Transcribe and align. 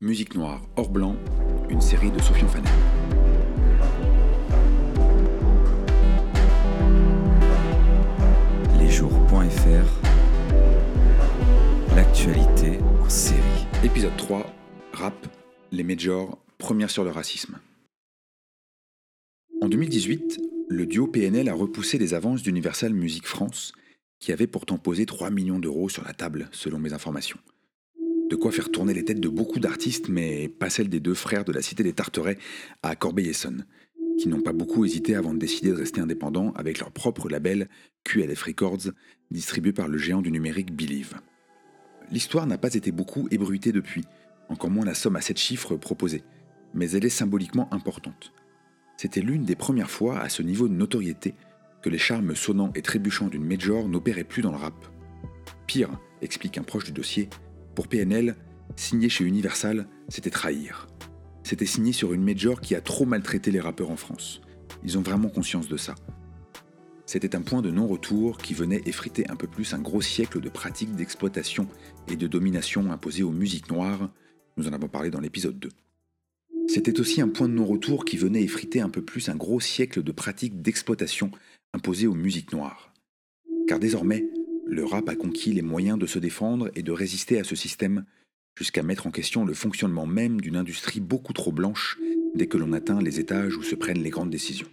Musique 0.00 0.36
noire 0.36 0.62
hors 0.76 0.90
blanc, 0.90 1.16
une 1.68 1.80
série 1.80 2.12
de 2.12 2.22
Sofian 2.22 2.46
Fanel. 2.46 2.72
Lesjours.fr 8.78 10.00
L'actualité 11.96 12.78
en 13.00 13.08
série. 13.08 13.40
Épisode 13.82 14.16
3, 14.16 14.46
Rap, 14.92 15.26
les 15.72 15.82
majors, 15.82 16.38
première 16.58 16.90
sur 16.90 17.02
le 17.02 17.10
racisme. 17.10 17.58
En 19.60 19.68
2018, 19.68 20.40
le 20.68 20.86
duo 20.86 21.08
PNL 21.08 21.48
a 21.48 21.54
repoussé 21.54 21.98
les 21.98 22.14
avances 22.14 22.44
d'Universal 22.44 22.94
Music 22.94 23.26
France, 23.26 23.72
qui 24.20 24.30
avait 24.30 24.46
pourtant 24.46 24.78
posé 24.78 25.06
3 25.06 25.30
millions 25.30 25.58
d'euros 25.58 25.88
sur 25.88 26.04
la 26.04 26.14
table, 26.14 26.48
selon 26.52 26.78
mes 26.78 26.92
informations. 26.92 27.40
De 28.30 28.36
quoi 28.36 28.52
faire 28.52 28.70
tourner 28.70 28.92
les 28.92 29.04
têtes 29.04 29.20
de 29.20 29.28
beaucoup 29.28 29.58
d'artistes, 29.58 30.08
mais 30.08 30.48
pas 30.48 30.68
celles 30.68 30.90
des 30.90 31.00
deux 31.00 31.14
frères 31.14 31.44
de 31.44 31.52
la 31.52 31.62
Cité 31.62 31.82
des 31.82 31.94
Tarterets 31.94 32.38
à 32.82 32.94
Corbeil-Essonne, 32.94 33.64
qui 34.18 34.28
n'ont 34.28 34.42
pas 34.42 34.52
beaucoup 34.52 34.84
hésité 34.84 35.14
avant 35.14 35.32
de 35.32 35.38
décider 35.38 35.70
de 35.70 35.76
rester 35.76 36.00
indépendants 36.00 36.52
avec 36.52 36.78
leur 36.78 36.90
propre 36.90 37.30
label 37.30 37.68
QLF 38.04 38.42
Records, 38.42 38.90
distribué 39.30 39.72
par 39.72 39.88
le 39.88 39.96
géant 39.96 40.20
du 40.20 40.30
numérique 40.30 40.74
Believe. 40.74 41.14
L'histoire 42.10 42.46
n'a 42.46 42.58
pas 42.58 42.74
été 42.74 42.92
beaucoup 42.92 43.28
ébruitée 43.30 43.72
depuis, 43.72 44.04
encore 44.50 44.70
moins 44.70 44.84
la 44.84 44.94
somme 44.94 45.16
à 45.16 45.20
7 45.22 45.38
chiffres 45.38 45.76
proposée, 45.76 46.22
mais 46.74 46.90
elle 46.90 47.06
est 47.06 47.10
symboliquement 47.10 47.72
importante. 47.72 48.32
C'était 48.98 49.20
l'une 49.22 49.44
des 49.44 49.56
premières 49.56 49.90
fois 49.90 50.18
à 50.18 50.28
ce 50.28 50.42
niveau 50.42 50.68
de 50.68 50.74
notoriété 50.74 51.34
que 51.82 51.88
les 51.88 51.98
charmes 51.98 52.34
sonnants 52.34 52.72
et 52.74 52.82
trébuchants 52.82 53.28
d'une 53.28 53.44
major 53.44 53.88
n'opéraient 53.88 54.24
plus 54.24 54.42
dans 54.42 54.50
le 54.50 54.58
rap. 54.58 54.74
Pire, 55.66 55.90
explique 56.20 56.58
un 56.58 56.62
proche 56.62 56.84
du 56.84 56.92
dossier, 56.92 57.28
pour 57.78 57.86
PNL, 57.86 58.34
signer 58.74 59.08
chez 59.08 59.24
Universal, 59.24 59.86
c'était 60.08 60.30
trahir. 60.30 60.88
C'était 61.44 61.64
signer 61.64 61.92
sur 61.92 62.12
une 62.12 62.24
major 62.24 62.60
qui 62.60 62.74
a 62.74 62.80
trop 62.80 63.06
maltraité 63.06 63.52
les 63.52 63.60
rappeurs 63.60 63.92
en 63.92 63.96
France. 63.96 64.40
Ils 64.82 64.98
ont 64.98 65.00
vraiment 65.00 65.28
conscience 65.28 65.68
de 65.68 65.76
ça. 65.76 65.94
C'était 67.06 67.36
un 67.36 67.40
point 67.40 67.62
de 67.62 67.70
non-retour 67.70 68.38
qui 68.38 68.52
venait 68.52 68.82
effriter 68.86 69.30
un 69.30 69.36
peu 69.36 69.46
plus 69.46 69.74
un 69.74 69.78
gros 69.78 70.00
siècle 70.00 70.40
de 70.40 70.48
pratiques 70.48 70.96
d'exploitation 70.96 71.68
et 72.08 72.16
de 72.16 72.26
domination 72.26 72.90
imposées 72.90 73.22
aux 73.22 73.30
musiques 73.30 73.70
noires, 73.70 74.10
nous 74.56 74.66
en 74.66 74.72
avons 74.72 74.88
parlé 74.88 75.10
dans 75.10 75.20
l'épisode 75.20 75.60
2. 75.60 75.68
C'était 76.66 76.98
aussi 76.98 77.20
un 77.20 77.28
point 77.28 77.48
de 77.48 77.54
non-retour 77.54 78.04
qui 78.04 78.16
venait 78.16 78.42
effriter 78.42 78.80
un 78.80 78.90
peu 78.90 79.02
plus 79.02 79.28
un 79.28 79.36
gros 79.36 79.60
siècle 79.60 80.02
de 80.02 80.10
pratiques 80.10 80.62
d'exploitation 80.62 81.30
imposées 81.72 82.08
aux 82.08 82.14
musiques 82.14 82.52
noires. 82.52 82.92
Car 83.68 83.78
désormais, 83.78 84.26
le 84.68 84.84
rap 84.84 85.08
a 85.08 85.16
conquis 85.16 85.52
les 85.52 85.62
moyens 85.62 85.98
de 85.98 86.06
se 86.06 86.18
défendre 86.18 86.70
et 86.74 86.82
de 86.82 86.92
résister 86.92 87.38
à 87.38 87.44
ce 87.44 87.56
système, 87.56 88.04
jusqu'à 88.56 88.82
mettre 88.82 89.06
en 89.06 89.10
question 89.10 89.44
le 89.44 89.54
fonctionnement 89.54 90.06
même 90.06 90.40
d'une 90.40 90.56
industrie 90.56 91.00
beaucoup 91.00 91.32
trop 91.32 91.52
blanche 91.52 91.98
dès 92.34 92.46
que 92.46 92.58
l'on 92.58 92.72
atteint 92.72 93.00
les 93.00 93.18
étages 93.18 93.56
où 93.56 93.62
se 93.62 93.74
prennent 93.74 94.02
les 94.02 94.10
grandes 94.10 94.30
décisions. 94.30 94.68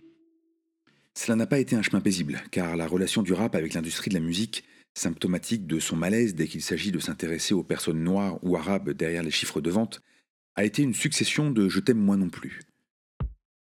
Cela 1.17 1.37
n'a 1.37 1.47
pas 1.47 1.59
été 1.59 1.77
un 1.77 1.81
chemin 1.81 2.02
paisible, 2.02 2.43
car 2.52 2.75
la 2.75 2.87
relation 2.87 3.23
du 3.23 3.31
rap 3.31 3.55
avec 3.55 3.73
l'industrie 3.73 4.09
de 4.09 4.15
la 4.15 4.19
musique, 4.19 4.65
symptomatique 4.93 5.65
de 5.65 5.79
son 5.79 5.95
malaise 5.95 6.35
dès 6.35 6.47
qu'il 6.47 6.61
s'agit 6.61 6.91
de 6.91 6.99
s'intéresser 6.99 7.53
aux 7.53 7.63
personnes 7.63 8.03
noires 8.03 8.37
ou 8.43 8.57
arabes 8.57 8.89
derrière 8.89 9.23
les 9.23 9.31
chiffres 9.31 9.61
de 9.61 9.69
vente, 9.69 10.02
a 10.55 10.65
été 10.65 10.83
une 10.83 10.93
succession 10.93 11.52
de 11.52 11.69
Je 11.69 11.80
t'aime 11.80 11.99
moi 11.99 12.17
non 12.17 12.30
plus. 12.30 12.61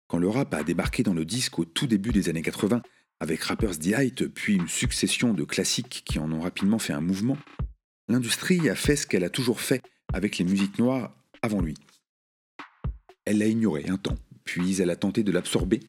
Quand 0.08 0.18
le 0.18 0.28
rap 0.28 0.52
a 0.54 0.64
débarqué 0.64 1.04
dans 1.04 1.14
le 1.14 1.24
disque 1.24 1.58
au 1.60 1.64
tout 1.64 1.86
début 1.86 2.10
des 2.10 2.28
années 2.28 2.42
80, 2.42 2.82
avec 3.24 3.42
Rapper's 3.44 3.78
Delight, 3.78 4.28
puis 4.28 4.54
une 4.54 4.68
succession 4.68 5.32
de 5.32 5.44
classiques 5.44 6.02
qui 6.04 6.18
en 6.18 6.30
ont 6.30 6.42
rapidement 6.42 6.78
fait 6.78 6.92
un 6.92 7.00
mouvement, 7.00 7.38
l'industrie 8.06 8.68
a 8.68 8.74
fait 8.74 8.96
ce 8.96 9.06
qu'elle 9.06 9.24
a 9.24 9.30
toujours 9.30 9.62
fait 9.62 9.82
avec 10.12 10.36
les 10.36 10.44
musiques 10.44 10.78
noires 10.78 11.16
avant 11.40 11.62
lui. 11.62 11.74
Elle 13.24 13.38
l'a 13.38 13.46
ignoré 13.46 13.86
un 13.88 13.96
temps, 13.96 14.18
puis 14.44 14.78
elle 14.78 14.90
a 14.90 14.96
tenté 14.96 15.22
de 15.22 15.32
l'absorber 15.32 15.80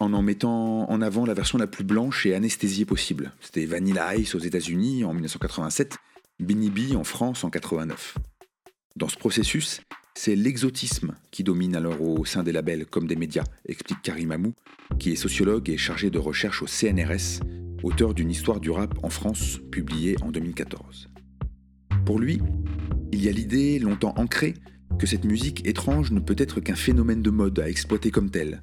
en 0.00 0.14
en 0.14 0.22
mettant 0.22 0.90
en 0.90 1.02
avant 1.02 1.26
la 1.26 1.34
version 1.34 1.58
la 1.58 1.66
plus 1.66 1.84
blanche 1.84 2.24
et 2.24 2.34
anesthésiée 2.34 2.86
possible. 2.86 3.32
C'était 3.42 3.66
Vanilla 3.66 4.16
Ice 4.16 4.34
aux 4.34 4.38
États-Unis 4.38 5.04
en 5.04 5.12
1987, 5.12 5.98
Binny 6.40 6.70
B 6.70 6.96
en 6.96 7.04
France 7.04 7.44
en 7.44 7.50
89. 7.50 8.16
Dans 8.96 9.08
ce 9.08 9.16
processus, 9.16 9.82
c'est 10.16 10.34
l'exotisme 10.34 11.14
qui 11.30 11.44
domine 11.44 11.76
alors 11.76 12.00
au 12.00 12.24
sein 12.24 12.42
des 12.42 12.50
labels 12.50 12.86
comme 12.86 13.06
des 13.06 13.16
médias, 13.16 13.44
explique 13.66 14.00
Karim 14.02 14.32
Amou, 14.32 14.54
qui 14.98 15.12
est 15.12 15.16
sociologue 15.16 15.68
et 15.68 15.76
chargé 15.76 16.10
de 16.10 16.18
recherche 16.18 16.62
au 16.62 16.66
CNRS, 16.66 17.40
auteur 17.82 18.14
d'une 18.14 18.30
histoire 18.30 18.58
du 18.58 18.70
rap 18.70 18.98
en 19.02 19.10
France 19.10 19.60
publiée 19.70 20.16
en 20.22 20.30
2014. 20.30 21.10
Pour 22.06 22.18
lui, 22.18 22.40
il 23.12 23.22
y 23.22 23.28
a 23.28 23.32
l'idée 23.32 23.78
longtemps 23.78 24.14
ancrée 24.16 24.54
que 24.98 25.06
cette 25.06 25.24
musique 25.24 25.66
étrange 25.66 26.10
ne 26.10 26.20
peut 26.20 26.36
être 26.38 26.60
qu'un 26.60 26.76
phénomène 26.76 27.20
de 27.20 27.30
mode 27.30 27.58
à 27.58 27.68
exploiter 27.68 28.10
comme 28.10 28.30
tel, 28.30 28.62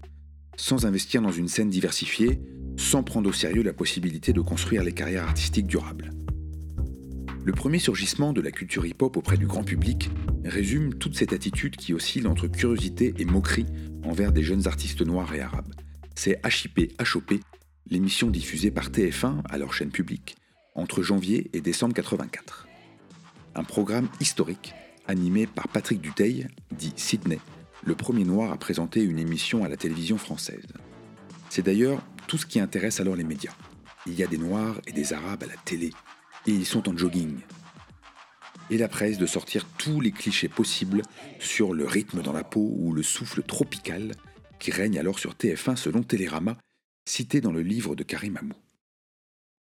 sans 0.57 0.87
investir 0.87 1.21
dans 1.21 1.31
une 1.31 1.47
scène 1.47 1.69
diversifiée, 1.69 2.41
sans 2.77 3.03
prendre 3.03 3.29
au 3.29 3.33
sérieux 3.33 3.63
la 3.63 3.73
possibilité 3.73 4.33
de 4.33 4.41
construire 4.41 4.83
les 4.83 4.93
carrières 4.93 5.23
artistiques 5.23 5.67
durables. 5.67 6.09
Le 7.45 7.51
premier 7.51 7.79
surgissement 7.79 8.31
de 8.31 8.39
la 8.39 8.51
culture 8.51 8.85
hip-hop 8.85 9.17
auprès 9.17 9.35
du 9.35 9.45
grand 9.47 9.65
public 9.65 10.09
résume 10.45 10.93
toute 10.93 11.17
cette 11.17 11.33
attitude 11.33 11.75
qui 11.75 11.93
oscille 11.93 12.25
entre 12.27 12.47
curiosité 12.47 13.13
et 13.17 13.25
moquerie 13.25 13.65
envers 14.05 14.31
des 14.31 14.43
jeunes 14.43 14.65
artistes 14.65 15.01
noirs 15.01 15.33
et 15.33 15.41
arabes. 15.41 15.73
C'est 16.15 16.39
HIP 16.45 16.93
HOP, 17.01 17.33
l'émission 17.89 18.29
diffusée 18.29 18.71
par 18.71 18.91
TF1 18.91 19.41
à 19.49 19.57
leur 19.57 19.73
chaîne 19.73 19.91
publique 19.91 20.37
entre 20.73 21.03
janvier 21.03 21.49
et 21.51 21.59
décembre 21.59 21.93
84. 21.93 22.67
Un 23.55 23.63
programme 23.65 24.07
historique 24.21 24.73
animé 25.05 25.45
par 25.45 25.67
Patrick 25.67 25.99
Duteil, 25.99 26.47
dit 26.71 26.93
Sydney, 26.95 27.39
le 27.83 27.93
premier 27.93 28.23
noir 28.23 28.53
à 28.53 28.57
présenter 28.57 29.03
une 29.03 29.19
émission 29.19 29.65
à 29.65 29.67
la 29.67 29.75
télévision 29.75 30.17
française. 30.17 30.65
C'est 31.49 31.65
d'ailleurs 31.65 32.01
tout 32.27 32.37
ce 32.37 32.45
qui 32.45 32.61
intéresse 32.61 33.01
alors 33.01 33.17
les 33.17 33.25
médias. 33.25 33.53
Il 34.07 34.13
y 34.13 34.23
a 34.23 34.27
des 34.27 34.37
noirs 34.37 34.79
et 34.87 34.93
des 34.93 35.11
arabes 35.11 35.43
à 35.43 35.47
la 35.47 35.57
télé, 35.65 35.91
et 36.45 36.51
ils 36.51 36.65
sont 36.65 36.89
en 36.89 36.97
jogging. 36.97 37.39
Et 38.69 38.77
la 38.77 38.87
presse 38.87 39.17
de 39.17 39.25
sortir 39.25 39.65
tous 39.77 40.01
les 40.01 40.11
clichés 40.11 40.49
possibles 40.49 41.01
sur 41.39 41.73
le 41.73 41.85
rythme 41.85 42.21
dans 42.21 42.33
la 42.33 42.43
peau 42.43 42.73
ou 42.77 42.93
le 42.93 43.03
souffle 43.03 43.43
tropical 43.43 44.13
qui 44.59 44.71
règne 44.71 44.97
alors 44.97 45.19
sur 45.19 45.33
TF1 45.33 45.75
selon 45.75 46.03
Télérama, 46.03 46.57
cité 47.05 47.41
dans 47.41 47.51
le 47.51 47.61
livre 47.61 47.95
de 47.95 48.03
Karim 48.03 48.37
Amou. 48.37 48.55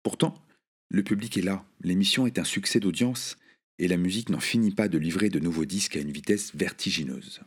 Pourtant, 0.03 0.43
le 0.89 1.03
public 1.03 1.37
est 1.37 1.41
là, 1.41 1.65
l'émission 1.81 2.27
est 2.27 2.39
un 2.39 2.43
succès 2.43 2.79
d'audience 2.79 3.37
et 3.77 3.87
la 3.87 3.95
musique 3.95 4.29
n'en 4.29 4.41
finit 4.41 4.73
pas 4.73 4.89
de 4.89 4.97
livrer 4.97 5.29
de 5.29 5.39
nouveaux 5.39 5.65
disques 5.65 5.95
à 5.95 6.01
une 6.01 6.11
vitesse 6.11 6.53
vertigineuse. 6.53 7.39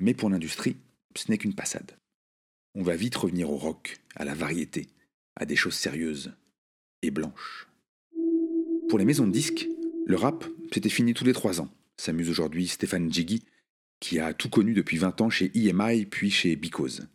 Mais 0.00 0.12
pour 0.12 0.28
l'industrie, 0.28 0.76
ce 1.16 1.30
n'est 1.30 1.38
qu'une 1.38 1.54
passade. 1.54 1.96
On 2.74 2.82
va 2.82 2.94
vite 2.94 3.16
revenir 3.16 3.50
au 3.50 3.56
rock, 3.56 3.98
à 4.14 4.26
la 4.26 4.34
variété, 4.34 4.86
à 5.34 5.46
des 5.46 5.56
choses 5.56 5.76
sérieuses 5.76 6.34
et 7.00 7.10
blanches. 7.10 7.67
Pour 8.88 8.98
les 8.98 9.04
maisons 9.04 9.26
de 9.26 9.32
disques, 9.32 9.68
le 10.06 10.16
rap, 10.16 10.46
c'était 10.72 10.88
fini 10.88 11.12
tous 11.12 11.24
les 11.24 11.34
trois 11.34 11.60
ans, 11.60 11.68
s'amuse 11.98 12.30
aujourd'hui 12.30 12.66
Stéphane 12.66 13.12
Jiggy, 13.12 13.44
qui 14.00 14.18
a 14.18 14.32
tout 14.32 14.48
connu 14.48 14.72
depuis 14.72 14.96
20 14.96 15.20
ans 15.20 15.28
chez 15.28 15.50
EMI 15.54 16.06
puis 16.06 16.30
chez 16.30 16.56
Because. 16.56 17.06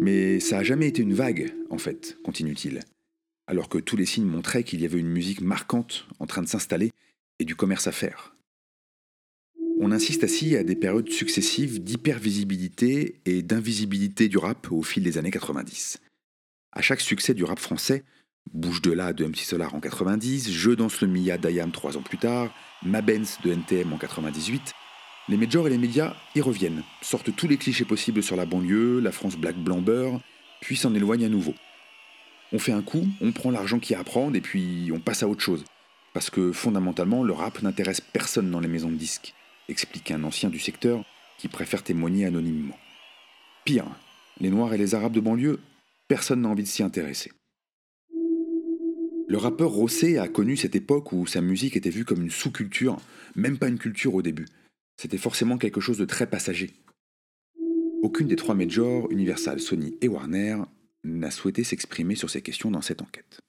Mais 0.00 0.40
ça 0.40 0.56
n'a 0.56 0.64
jamais 0.64 0.88
été 0.88 1.02
une 1.02 1.14
vague, 1.14 1.54
en 1.70 1.78
fait, 1.78 2.18
continue-t-il, 2.24 2.80
alors 3.46 3.68
que 3.68 3.78
tous 3.78 3.96
les 3.96 4.06
signes 4.06 4.26
montraient 4.26 4.64
qu'il 4.64 4.80
y 4.80 4.84
avait 4.84 4.98
une 4.98 5.08
musique 5.08 5.40
marquante 5.40 6.08
en 6.18 6.26
train 6.26 6.42
de 6.42 6.48
s'installer 6.48 6.90
et 7.38 7.44
du 7.44 7.54
commerce 7.54 7.86
à 7.86 7.92
faire. 7.92 8.34
On 9.78 9.92
insiste 9.92 10.24
ainsi 10.24 10.56
à 10.56 10.64
des 10.64 10.74
périodes 10.74 11.10
successives 11.10 11.80
d'hypervisibilité 11.80 13.20
et 13.24 13.42
d'invisibilité 13.42 14.26
du 14.26 14.38
rap 14.38 14.72
au 14.72 14.82
fil 14.82 15.04
des 15.04 15.16
années 15.16 15.30
90. 15.30 16.00
À 16.72 16.82
chaque 16.82 17.00
succès 17.00 17.34
du 17.34 17.44
rap 17.44 17.60
français, 17.60 18.02
Bouge 18.58 18.82
de 18.82 18.90
là 18.90 19.12
de 19.12 19.24
MC 19.24 19.36
Solar 19.36 19.72
en 19.76 19.78
90, 19.78 20.50
Je 20.50 20.70
danse 20.72 21.00
le 21.00 21.06
Mia 21.06 21.38
d'Ayam 21.38 21.70
trois 21.70 21.96
ans 21.96 22.02
plus 22.02 22.18
tard, 22.18 22.50
Mabens 22.82 23.38
de 23.44 23.52
NTM 23.52 23.92
en 23.92 23.98
98. 23.98 24.74
Les 25.28 25.36
majors 25.36 25.68
et 25.68 25.70
les 25.70 25.78
médias 25.78 26.16
y 26.34 26.40
reviennent, 26.40 26.82
sortent 27.00 27.34
tous 27.36 27.46
les 27.46 27.56
clichés 27.56 27.84
possibles 27.84 28.20
sur 28.20 28.34
la 28.34 28.46
banlieue, 28.46 28.98
la 28.98 29.12
France 29.12 29.36
black 29.36 29.56
blanc 29.56 29.80
beurre, 29.80 30.20
puis 30.60 30.76
s'en 30.76 30.92
éloignent 30.92 31.26
à 31.26 31.28
nouveau. 31.28 31.54
On 32.52 32.58
fait 32.58 32.72
un 32.72 32.82
coup, 32.82 33.06
on 33.20 33.30
prend 33.30 33.52
l'argent 33.52 33.78
qu'il 33.78 33.92
y 33.92 33.96
a 33.96 34.00
à 34.00 34.04
prendre 34.04 34.34
et 34.34 34.40
puis 34.40 34.90
on 34.92 34.98
passe 34.98 35.22
à 35.22 35.28
autre 35.28 35.42
chose. 35.42 35.64
Parce 36.12 36.28
que 36.28 36.50
fondamentalement, 36.50 37.22
le 37.22 37.34
rap 37.34 37.62
n'intéresse 37.62 38.00
personne 38.00 38.50
dans 38.50 38.58
les 38.60 38.66
maisons 38.66 38.90
de 38.90 38.96
disques, 38.96 39.34
explique 39.68 40.10
un 40.10 40.24
ancien 40.24 40.48
du 40.50 40.58
secteur 40.58 41.04
qui 41.38 41.46
préfère 41.46 41.84
témoigner 41.84 42.24
anonymement. 42.24 42.78
Pire, 43.64 43.86
les 44.40 44.50
Noirs 44.50 44.74
et 44.74 44.78
les 44.78 44.96
Arabes 44.96 45.12
de 45.12 45.20
banlieue, 45.20 45.60
personne 46.08 46.40
n'a 46.40 46.48
envie 46.48 46.64
de 46.64 46.68
s'y 46.68 46.82
intéresser. 46.82 47.30
Le 49.30 49.36
rappeur 49.36 49.68
Rossé 49.68 50.16
a 50.16 50.26
connu 50.26 50.56
cette 50.56 50.74
époque 50.74 51.12
où 51.12 51.26
sa 51.26 51.42
musique 51.42 51.76
était 51.76 51.90
vue 51.90 52.06
comme 52.06 52.22
une 52.22 52.30
sous-culture, 52.30 52.96
même 53.36 53.58
pas 53.58 53.68
une 53.68 53.78
culture 53.78 54.14
au 54.14 54.22
début. 54.22 54.46
C'était 54.96 55.18
forcément 55.18 55.58
quelque 55.58 55.82
chose 55.82 55.98
de 55.98 56.06
très 56.06 56.26
passager. 56.26 56.70
Aucune 58.02 58.26
des 58.26 58.36
trois 58.36 58.54
majors, 58.54 59.10
Universal, 59.10 59.60
Sony 59.60 59.98
et 60.00 60.08
Warner, 60.08 60.62
n'a 61.04 61.30
souhaité 61.30 61.62
s'exprimer 61.62 62.14
sur 62.14 62.30
ces 62.30 62.40
questions 62.40 62.70
dans 62.70 62.80
cette 62.80 63.02
enquête. 63.02 63.40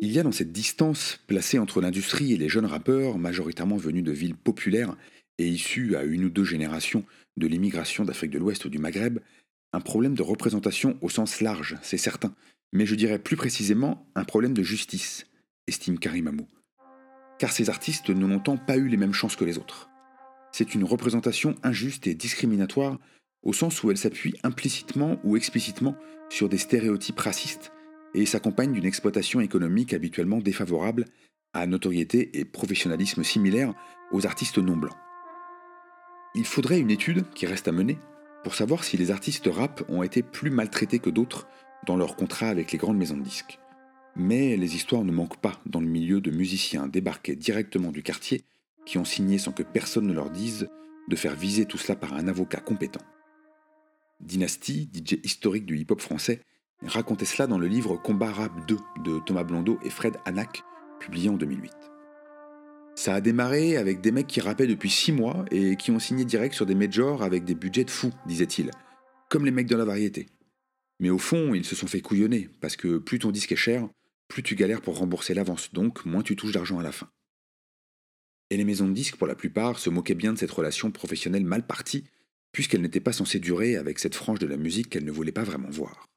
Il 0.00 0.12
y 0.12 0.20
a 0.20 0.22
dans 0.22 0.30
cette 0.30 0.52
distance 0.52 1.18
placée 1.26 1.58
entre 1.58 1.80
l'industrie 1.80 2.32
et 2.32 2.38
les 2.38 2.48
jeunes 2.48 2.66
rappeurs, 2.66 3.18
majoritairement 3.18 3.78
venus 3.78 4.04
de 4.04 4.12
villes 4.12 4.36
populaires 4.36 4.96
et 5.38 5.48
issus 5.48 5.96
à 5.96 6.04
une 6.04 6.26
ou 6.26 6.30
deux 6.30 6.44
générations 6.44 7.04
de 7.36 7.48
l'immigration 7.48 8.04
d'Afrique 8.04 8.30
de 8.30 8.38
l'Ouest 8.38 8.64
ou 8.64 8.68
du 8.68 8.78
Maghreb, 8.78 9.18
un 9.72 9.80
problème 9.80 10.14
de 10.14 10.22
représentation 10.22 10.98
au 11.00 11.08
sens 11.08 11.40
large, 11.40 11.76
c'est 11.82 11.98
certain, 11.98 12.34
mais 12.72 12.86
je 12.86 12.94
dirais 12.94 13.18
plus 13.18 13.36
précisément 13.36 14.06
un 14.14 14.24
problème 14.24 14.54
de 14.54 14.62
justice, 14.62 15.26
estime 15.66 15.98
Karim 15.98 16.28
Amou. 16.28 16.48
Car 17.38 17.52
ces 17.52 17.70
artistes 17.70 18.10
n'ont 18.10 18.28
longtemps 18.28 18.56
pas 18.56 18.76
eu 18.76 18.88
les 18.88 18.96
mêmes 18.96 19.12
chances 19.12 19.36
que 19.36 19.44
les 19.44 19.58
autres. 19.58 19.90
C'est 20.52 20.74
une 20.74 20.84
représentation 20.84 21.54
injuste 21.62 22.06
et 22.06 22.14
discriminatoire 22.14 22.98
au 23.42 23.52
sens 23.52 23.82
où 23.82 23.90
elle 23.90 23.98
s'appuie 23.98 24.34
implicitement 24.42 25.18
ou 25.24 25.36
explicitement 25.36 25.96
sur 26.30 26.48
des 26.48 26.58
stéréotypes 26.58 27.18
racistes 27.18 27.72
et 28.14 28.26
s'accompagne 28.26 28.72
d'une 28.72 28.84
exploitation 28.84 29.40
économique 29.40 29.94
habituellement 29.94 30.38
défavorable 30.38 31.06
à 31.52 31.66
notoriété 31.66 32.38
et 32.38 32.44
professionnalisme 32.44 33.24
similaires 33.24 33.74
aux 34.12 34.26
artistes 34.26 34.58
non 34.58 34.76
blancs. 34.76 34.96
Il 36.34 36.46
faudrait 36.46 36.80
une 36.80 36.90
étude 36.90 37.28
qui 37.34 37.46
reste 37.46 37.68
à 37.68 37.72
mener 37.72 37.98
pour 38.44 38.54
savoir 38.54 38.84
si 38.84 38.96
les 38.96 39.10
artistes 39.10 39.48
rap 39.52 39.82
ont 39.88 40.02
été 40.02 40.22
plus 40.22 40.50
maltraités 40.50 40.98
que 40.98 41.10
d'autres 41.10 41.46
dans 41.86 41.96
leurs 41.96 42.16
contrats 42.16 42.48
avec 42.48 42.72
les 42.72 42.78
grandes 42.78 42.98
maisons 42.98 43.16
de 43.16 43.22
disques. 43.22 43.58
Mais 44.14 44.56
les 44.56 44.76
histoires 44.76 45.04
ne 45.04 45.12
manquent 45.12 45.40
pas 45.40 45.60
dans 45.66 45.80
le 45.80 45.86
milieu 45.86 46.20
de 46.20 46.30
musiciens 46.30 46.86
débarqués 46.86 47.36
directement 47.36 47.92
du 47.92 48.02
quartier 48.02 48.44
qui 48.84 48.98
ont 48.98 49.04
signé 49.04 49.38
sans 49.38 49.52
que 49.52 49.62
personne 49.62 50.06
ne 50.06 50.12
leur 50.12 50.30
dise 50.30 50.68
de 51.08 51.16
faire 51.16 51.34
viser 51.34 51.66
tout 51.66 51.78
cela 51.78 51.96
par 51.96 52.14
un 52.14 52.28
avocat 52.28 52.60
compétent. 52.60 53.00
Dynasty, 54.20 54.88
DJ 54.92 55.18
historique 55.24 55.66
du 55.66 55.78
hip-hop 55.78 56.00
français, 56.00 56.40
racontait 56.84 57.24
cela 57.24 57.46
dans 57.46 57.58
le 57.58 57.66
livre 57.66 57.96
Combat 57.96 58.32
Rap 58.32 58.52
2 58.66 58.76
de 59.04 59.18
Thomas 59.20 59.44
Blondeau 59.44 59.78
et 59.84 59.90
Fred 59.90 60.16
Hanak, 60.24 60.62
publié 61.00 61.28
en 61.28 61.36
2008. 61.36 61.72
Ça 62.94 63.14
a 63.14 63.20
démarré 63.20 63.76
avec 63.76 64.00
des 64.00 64.12
mecs 64.12 64.26
qui 64.26 64.40
rappaient 64.40 64.66
depuis 64.66 64.90
6 64.90 65.12
mois 65.12 65.44
et 65.50 65.76
qui 65.76 65.90
ont 65.90 65.98
signé 65.98 66.24
direct 66.24 66.54
sur 66.54 66.66
des 66.66 66.74
majors 66.74 67.22
avec 67.22 67.44
des 67.44 67.54
budgets 67.54 67.84
de 67.84 67.90
fous, 67.90 68.12
disait-il, 68.26 68.70
comme 69.28 69.44
les 69.44 69.50
mecs 69.50 69.66
de 69.66 69.76
la 69.76 69.84
variété. 69.84 70.28
Mais 71.02 71.10
au 71.10 71.18
fond, 71.18 71.52
ils 71.52 71.64
se 71.64 71.74
sont 71.74 71.88
fait 71.88 72.00
couillonner, 72.00 72.48
parce 72.60 72.76
que 72.76 72.98
plus 72.98 73.18
ton 73.18 73.32
disque 73.32 73.50
est 73.50 73.56
cher, 73.56 73.88
plus 74.28 74.44
tu 74.44 74.54
galères 74.54 74.80
pour 74.80 74.96
rembourser 74.96 75.34
l'avance, 75.34 75.72
donc 75.72 76.06
moins 76.06 76.22
tu 76.22 76.36
touches 76.36 76.52
d'argent 76.52 76.78
à 76.78 76.82
la 76.84 76.92
fin. 76.92 77.10
Et 78.50 78.56
les 78.56 78.62
maisons 78.62 78.86
de 78.86 78.92
disques, 78.92 79.16
pour 79.16 79.26
la 79.26 79.34
plupart, 79.34 79.80
se 79.80 79.90
moquaient 79.90 80.14
bien 80.14 80.32
de 80.32 80.38
cette 80.38 80.52
relation 80.52 80.92
professionnelle 80.92 81.44
mal 81.44 81.66
partie, 81.66 82.04
puisqu'elle 82.52 82.82
n'était 82.82 83.00
pas 83.00 83.12
censée 83.12 83.40
durer 83.40 83.74
avec 83.74 83.98
cette 83.98 84.14
frange 84.14 84.38
de 84.38 84.46
la 84.46 84.56
musique 84.56 84.90
qu'elle 84.90 85.04
ne 85.04 85.10
voulait 85.10 85.32
pas 85.32 85.42
vraiment 85.42 85.70
voir. 85.70 86.08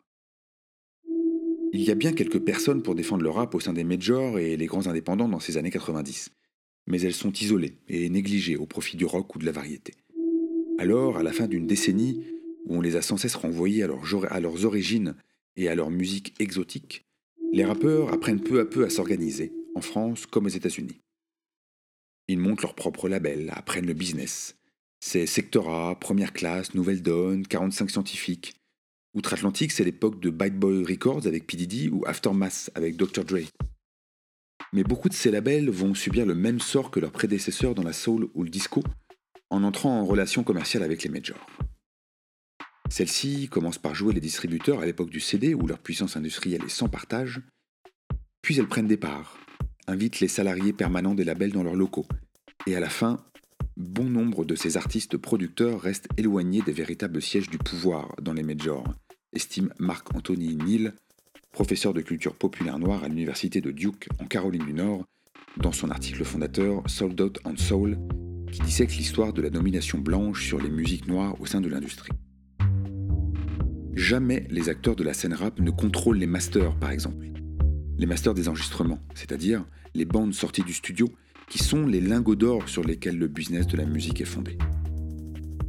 Il 1.73 1.81
y 1.81 1.89
a 1.89 1.95
bien 1.95 2.13
quelques 2.13 2.41
personnes 2.41 2.83
pour 2.83 2.93
défendre 2.93 3.23
le 3.23 3.31
rap 3.31 3.55
au 3.55 3.59
sein 3.59 3.73
des 3.73 3.83
majors 3.83 4.37
et 4.37 4.55
les 4.55 4.67
grands 4.67 4.85
indépendants 4.85 5.27
dans 5.27 5.39
ces 5.39 5.57
années 5.57 5.71
90, 5.71 6.29
mais 6.85 7.01
elles 7.01 7.15
sont 7.15 7.33
isolées 7.33 7.79
et 7.87 8.07
négligées 8.09 8.55
au 8.55 8.67
profit 8.67 8.97
du 8.97 9.05
rock 9.05 9.35
ou 9.35 9.39
de 9.39 9.47
la 9.47 9.51
variété. 9.51 9.95
Alors, 10.77 11.17
à 11.17 11.23
la 11.23 11.33
fin 11.33 11.47
d'une 11.47 11.65
décennie, 11.65 12.23
où 12.65 12.77
on 12.77 12.81
les 12.81 12.95
a 12.95 13.01
sans 13.01 13.17
cesse 13.17 13.35
renvoyés 13.35 13.83
à, 13.83 14.39
leurs 14.39 14.65
origines 14.65 15.15
et 15.55 15.69
à 15.69 15.75
leur 15.75 15.89
musique 15.89 16.33
exotique, 16.39 17.05
les 17.53 17.65
rappeurs 17.65 18.13
apprennent 18.13 18.41
peu 18.41 18.59
à 18.59 18.65
peu 18.65 18.85
à 18.85 18.89
s'organiser, 18.89 19.53
en 19.75 19.81
France 19.81 20.25
comme 20.25 20.45
aux 20.45 20.49
États-Unis. 20.49 20.99
Ils 22.27 22.39
montent 22.39 22.63
leur 22.63 22.75
propre 22.75 23.07
label, 23.07 23.51
apprennent 23.55 23.85
le 23.85 23.93
business. 23.93 24.57
C'est 24.99 25.27
Sectora, 25.27 25.99
Première 25.99 26.33
Classe, 26.33 26.73
Nouvelle 26.73 27.03
Donne, 27.03 27.45
45 27.45 27.91
Scientifiques. 27.91 28.55
Outre-Atlantique, 29.13 29.71
c'est 29.71 29.83
l'époque 29.83 30.19
de 30.19 30.29
Bite 30.29 30.57
Boy 30.57 30.83
Records 30.83 31.27
avec 31.27 31.45
P. 31.47 31.55
Diddy 31.55 31.89
ou 31.89 32.03
Aftermath 32.05 32.71
avec 32.73 32.97
Dr. 32.97 33.23
Dre. 33.23 33.47
Mais 34.73 34.83
beaucoup 34.83 35.07
de 35.07 35.13
ces 35.13 35.31
labels 35.31 35.69
vont 35.69 35.93
subir 35.93 36.25
le 36.25 36.35
même 36.35 36.59
sort 36.59 36.91
que 36.91 36.99
leurs 36.99 37.11
prédécesseurs 37.11 37.75
dans 37.75 37.83
la 37.83 37.93
soul 37.93 38.27
ou 38.33 38.43
le 38.43 38.49
disco, 38.49 38.83
en 39.49 39.63
entrant 39.63 40.01
en 40.01 40.05
relation 40.05 40.43
commerciale 40.43 40.83
avec 40.83 41.03
les 41.03 41.09
majors. 41.09 41.47
Celles-ci 42.89 43.49
commencent 43.49 43.79
par 43.79 43.95
jouer 43.95 44.13
les 44.13 44.21
distributeurs 44.21 44.79
à 44.79 44.85
l'époque 44.85 45.09
du 45.09 45.19
CD 45.19 45.53
où 45.53 45.67
leur 45.67 45.79
puissance 45.79 46.17
industrielle 46.17 46.63
est 46.63 46.69
sans 46.69 46.87
partage, 46.87 47.41
puis 48.41 48.59
elles 48.59 48.67
prennent 48.67 48.87
des 48.87 48.97
parts, 48.97 49.37
invitent 49.87 50.19
les 50.19 50.27
salariés 50.27 50.73
permanents 50.73 51.15
des 51.15 51.23
labels 51.23 51.51
dans 51.51 51.63
leurs 51.63 51.75
locaux, 51.75 52.05
et 52.67 52.75
à 52.75 52.79
la 52.79 52.89
fin, 52.89 53.17
bon 53.75 54.05
nombre 54.05 54.45
de 54.45 54.55
ces 54.55 54.77
artistes 54.77 55.17
producteurs 55.17 55.81
restent 55.81 56.07
éloignés 56.17 56.61
des 56.61 56.71
véritables 56.71 57.21
sièges 57.21 57.49
du 57.49 57.57
pouvoir 57.57 58.15
dans 58.21 58.33
les 58.33 58.43
majors, 58.43 58.85
estime 59.33 59.73
Marc-Anthony 59.79 60.55
Neal, 60.55 60.93
professeur 61.51 61.93
de 61.93 62.01
culture 62.01 62.35
populaire 62.35 62.79
noire 62.79 63.03
à 63.03 63.07
l'université 63.07 63.61
de 63.61 63.71
Duke 63.71 64.07
en 64.19 64.25
Caroline 64.25 64.65
du 64.65 64.73
Nord, 64.73 65.05
dans 65.57 65.71
son 65.71 65.89
article 65.89 66.23
fondateur 66.23 66.83
Sold 66.87 67.19
Out 67.19 67.39
and 67.45 67.57
Soul, 67.57 67.97
qui 68.51 68.61
dissèque 68.61 68.95
l'histoire 68.95 69.33
de 69.33 69.41
la 69.41 69.49
domination 69.49 69.97
blanche 69.97 70.45
sur 70.45 70.61
les 70.61 70.69
musiques 70.69 71.07
noires 71.07 71.39
au 71.41 71.45
sein 71.45 71.61
de 71.61 71.67
l'industrie. 71.67 72.11
Jamais 73.95 74.45
les 74.49 74.67
acteurs 74.67 74.97
de 74.97 75.05
la 75.05 75.13
scène 75.13 75.33
rap 75.33 75.59
ne 75.59 75.71
contrôlent 75.71 76.17
les 76.17 76.27
masters, 76.27 76.75
par 76.75 76.91
exemple. 76.91 77.27
Les 77.97 78.05
masters 78.05 78.33
des 78.33 78.49
enregistrements, 78.49 78.99
c'est-à-dire 79.13 79.65
les 79.93 80.03
bandes 80.03 80.33
sorties 80.33 80.63
du 80.63 80.73
studio, 80.73 81.09
qui 81.47 81.59
sont 81.59 81.87
les 81.87 82.01
lingots 82.01 82.35
d'or 82.35 82.67
sur 82.67 82.83
lesquels 82.83 83.17
le 83.17 83.29
business 83.29 83.67
de 83.67 83.77
la 83.77 83.85
musique 83.85 84.19
est 84.19 84.25
fondé. 84.25 84.57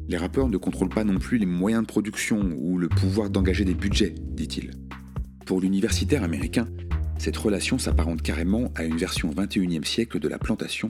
Les 0.08 0.16
rappeurs 0.16 0.48
ne 0.48 0.56
contrôlent 0.56 0.88
pas 0.88 1.04
non 1.04 1.18
plus 1.18 1.38
les 1.38 1.46
moyens 1.46 1.82
de 1.82 1.86
production 1.86 2.50
ou 2.56 2.78
le 2.78 2.88
pouvoir 2.88 3.30
d'engager 3.30 3.64
des 3.64 3.74
budgets, 3.74 4.14
dit-il. 4.18 4.72
Pour 5.44 5.60
l'universitaire 5.60 6.24
américain, 6.24 6.68
cette 7.18 7.36
relation 7.36 7.78
s'apparente 7.78 8.22
carrément 8.22 8.72
à 8.74 8.82
une 8.82 8.96
version 8.96 9.30
21e 9.30 9.84
siècle 9.84 10.18
de 10.18 10.28
la 10.28 10.38
plantation, 10.38 10.88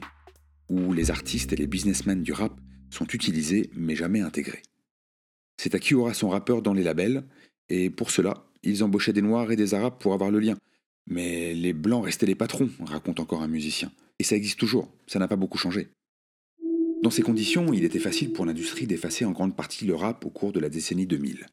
où 0.69 0.91
les 0.91 1.11
artistes 1.11 1.53
et 1.53 1.55
les 1.55 1.67
businessmen 1.67 2.23
du 2.23 2.33
rap 2.33 2.59
sont 2.89 3.07
utilisés 3.07 3.69
mais 3.75 3.95
jamais 3.95 4.21
intégrés. 4.21 4.63
C'est 5.57 5.75
à 5.75 5.79
qui 5.79 5.95
aura 5.95 6.13
son 6.13 6.29
rappeur 6.29 6.61
dans 6.61 6.73
les 6.73 6.83
labels, 6.83 7.23
et 7.69 7.89
pour 7.89 8.11
cela, 8.11 8.45
ils 8.63 8.83
embauchaient 8.83 9.13
des 9.13 9.21
Noirs 9.21 9.51
et 9.51 9.55
des 9.55 9.73
Arabes 9.73 9.97
pour 9.99 10.13
avoir 10.13 10.31
le 10.31 10.39
lien. 10.39 10.55
Mais 11.07 11.53
les 11.53 11.73
Blancs 11.73 12.05
restaient 12.05 12.25
les 12.25 12.35
patrons, 12.35 12.69
raconte 12.85 13.19
encore 13.19 13.41
un 13.41 13.47
musicien. 13.47 13.91
Et 14.19 14.23
ça 14.23 14.35
existe 14.35 14.59
toujours, 14.59 14.91
ça 15.07 15.19
n'a 15.19 15.27
pas 15.27 15.35
beaucoup 15.35 15.57
changé. 15.57 15.89
Dans 17.03 17.11
ces 17.11 17.21
conditions, 17.21 17.73
il 17.73 17.83
était 17.83 17.99
facile 17.99 18.33
pour 18.33 18.45
l'industrie 18.45 18.87
d'effacer 18.87 19.23
en 19.23 19.31
grande 19.31 19.55
partie 19.55 19.85
le 19.85 19.95
rap 19.95 20.25
au 20.25 20.29
cours 20.29 20.51
de 20.51 20.59
la 20.59 20.69
décennie 20.69 21.05
2000. 21.05 21.45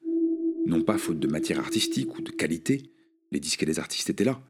Non 0.67 0.83
pas 0.83 0.97
faute 0.97 1.21
de 1.21 1.29
matière 1.29 1.59
artistique 1.59 2.17
ou 2.19 2.23
de 2.23 2.31
qualité, 2.31 2.91
les 3.31 3.41
disques 3.41 3.63
et 3.63 3.67
les 3.67 3.79
artistes 3.79 4.09
étaient 4.09 4.25
là, 4.25 4.41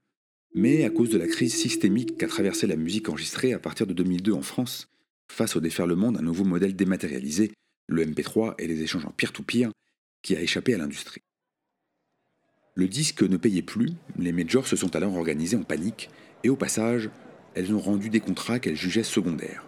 mais 0.54 0.84
à 0.84 0.90
cause 0.90 1.10
de 1.10 1.18
la 1.18 1.26
crise 1.26 1.54
systémique 1.54 2.16
qu'a 2.16 2.28
traversée 2.28 2.68
la 2.68 2.76
musique 2.76 3.08
enregistrée 3.08 3.52
à 3.52 3.58
partir 3.58 3.86
de 3.86 3.92
2002 3.92 4.32
en 4.32 4.42
France, 4.42 4.88
face 5.30 5.56
au 5.56 5.60
déferlement 5.60 6.12
d'un 6.12 6.22
nouveau 6.22 6.44
modèle 6.44 6.76
dématérialisé 6.76 7.50
le 7.86 8.04
MP3 8.04 8.54
et 8.58 8.66
les 8.66 8.82
échanges 8.82 9.06
en 9.06 9.10
peer-to-peer, 9.10 9.70
qui 10.22 10.36
a 10.36 10.40
échappé 10.40 10.74
à 10.74 10.78
l'industrie. 10.78 11.22
Le 12.74 12.88
disque 12.88 13.22
ne 13.22 13.36
payait 13.36 13.62
plus, 13.62 13.92
les 14.18 14.32
majors 14.32 14.66
se 14.66 14.76
sont 14.76 14.96
alors 14.96 15.14
organisés 15.14 15.56
en 15.56 15.62
panique, 15.62 16.10
et 16.42 16.48
au 16.48 16.56
passage, 16.56 17.10
elles 17.54 17.72
ont 17.72 17.78
rendu 17.78 18.10
des 18.10 18.20
contrats 18.20 18.58
qu'elles 18.58 18.76
jugeaient 18.76 19.04
secondaires. 19.04 19.64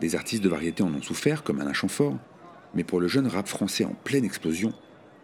Des 0.00 0.16
artistes 0.16 0.42
de 0.42 0.48
variété 0.48 0.82
en 0.82 0.92
ont 0.92 1.02
souffert, 1.02 1.42
comme 1.42 1.60
Alain 1.60 1.72
Chamfort, 1.72 2.18
mais 2.74 2.84
pour 2.84 3.00
le 3.00 3.08
jeune 3.08 3.26
rap 3.26 3.46
français 3.46 3.84
en 3.84 3.94
pleine 3.94 4.24
explosion, 4.24 4.72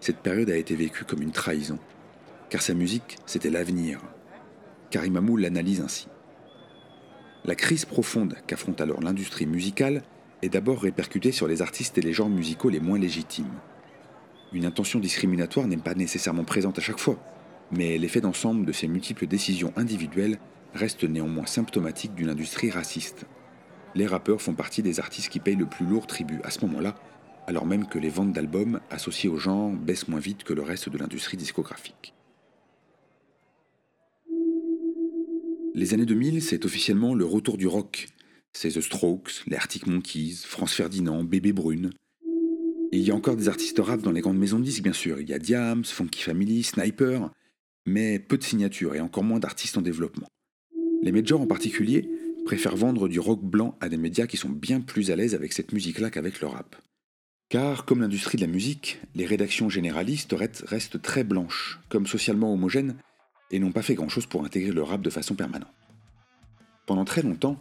cette 0.00 0.18
période 0.18 0.50
a 0.50 0.56
été 0.56 0.75
vécue 0.76 1.04
comme 1.04 1.23
une 1.23 1.32
trahison, 1.32 1.78
car 2.49 2.62
sa 2.62 2.75
musique, 2.75 3.16
c'était 3.26 3.50
l'avenir. 3.50 4.00
Karim 4.90 5.16
Amou 5.16 5.37
l'analyse 5.37 5.80
ainsi. 5.80 6.08
La 7.44 7.54
crise 7.54 7.84
profonde 7.84 8.37
qu'affronte 8.46 8.80
alors 8.80 9.02
l'industrie 9.02 9.46
musicale 9.46 10.02
est 10.43 10.49
d'abord 10.49 10.83
répercutée 10.83 11.33
sur 11.33 11.49
les 11.49 11.62
artistes 11.62 11.99
et 11.99 12.03
les 12.03 12.12
genres 12.12 12.29
musicaux 12.29 12.69
les 12.69 12.81
moins 12.81 12.99
légitimes. 12.99 13.61
Une 14.53 14.67
intention 14.67 15.00
discriminatoire 15.00 15.67
n'est 15.67 15.76
pas 15.76 15.95
nécessairement 15.95 16.45
présente 16.45 16.79
à 16.79 16.83
chaque 16.83 16.99
fois, 16.99 17.19
mais 17.73 17.99
l'effet 17.99 18.21
d'ensemble 18.21 18.67
de 18.67 18.73
ces 18.73 18.88
multiples 18.88 19.26
décisions 19.26 19.73
individuelles 19.76 20.38
reste 20.75 21.05
néanmoins 21.05 21.47
symptomatique 21.47 22.14
d'une 22.14 22.31
industrie 22.31 22.71
raciste. 22.71 23.26
Les 23.95 24.07
rappeurs 24.07 24.43
font 24.43 24.55
partie 24.55 24.83
des 24.83 25.00
artistes 25.00 25.31
qui 25.31 25.41
payent 25.41 25.57
le 25.57 25.67
plus 25.67 25.87
lourd 25.87 26.07
tribut 26.07 26.41
à 26.45 26.50
ce 26.50 26.61
moment-là, 26.67 26.95
alors 27.47 27.67
même 27.67 27.87
que 27.87 27.99
les 27.99 28.09
ventes 28.09 28.33
d'albums 28.33 28.81
associés 28.91 29.29
au 29.29 29.38
genre 29.38 29.71
baissent 29.71 30.09
moins 30.09 30.21
vite 30.21 30.45
que 30.45 30.53
le 30.53 30.62
reste 30.62 30.88
de 30.88 30.99
l'industrie 30.99 31.37
discographique. 31.37 32.14
Les 35.75 35.93
années 35.93 36.07
2000, 36.07 36.43
c'est 36.43 36.64
officiellement 36.64 37.14
le 37.14 37.25
retour 37.25 37.57
du 37.57 37.67
rock, 37.67 38.07
c'est 38.54 38.70
The 38.70 38.80
Strokes, 38.80 39.44
les 39.46 39.56
Arctic 39.56 39.87
Monkeys, 39.87 40.38
France 40.44 40.75
Ferdinand, 40.75 41.25
Bébé 41.25 41.52
Brune. 41.52 41.90
Et 42.92 42.99
il 42.99 43.02
y 43.02 43.11
a 43.11 43.14
encore 43.14 43.37
des 43.37 43.49
artistes 43.49 43.80
rap 43.80 44.00
dans 44.00 44.12
les 44.12 44.20
grandes 44.20 44.38
maisons 44.38 44.58
de 44.58 44.64
disques, 44.64 44.82
bien 44.82 44.92
sûr. 44.92 45.20
Il 45.20 45.28
y 45.28 45.34
a 45.34 45.38
Diams, 45.38 45.84
Funky 45.84 46.23
Family, 46.23 46.62
Sniper, 46.62 47.30
mais 47.87 48.18
peu 48.18 48.38
de 48.38 48.44
signatures 48.44 48.94
et 48.94 49.00
encore 49.00 49.25
moins 49.25 49.40
d'artistes 49.40 49.76
en 49.76 49.82
développement. 49.82 50.28
Les 51.02 51.12
majors 51.12 51.40
en 51.40 51.46
particulier 51.46 52.08
préfèrent 52.46 52.76
vendre 52.76 53.08
du 53.08 53.18
rock 53.18 53.42
blanc 53.42 53.76
à 53.80 53.88
des 53.88 53.96
médias 53.96 54.26
qui 54.26 54.37
sont 54.37 54.50
bien 54.50 54.80
plus 54.80 55.11
à 55.11 55.16
l'aise 55.16 55.34
avec 55.34 55.52
cette 55.52 55.73
musique-là 55.73 56.11
qu'avec 56.11 56.40
le 56.40 56.46
rap. 56.46 56.76
Car, 57.49 57.84
comme 57.84 58.00
l'industrie 58.00 58.37
de 58.37 58.42
la 58.42 58.52
musique, 58.52 59.00
les 59.14 59.26
rédactions 59.26 59.68
généralistes 59.68 60.34
restent 60.34 61.02
très 61.02 61.25
blanches. 61.25 61.80
Comme 61.88 62.06
socialement 62.06 62.52
homogènes, 62.52 62.96
et 63.50 63.58
n'ont 63.58 63.73
pas 63.73 63.82
fait 63.82 63.94
grand-chose 63.94 64.26
pour 64.26 64.44
intégrer 64.44 64.73
le 64.73 64.82
rap 64.82 65.02
de 65.02 65.11
façon 65.11 65.34
permanente. 65.34 65.73
Pendant 66.87 67.04
très 67.04 67.23
longtemps, 67.23 67.61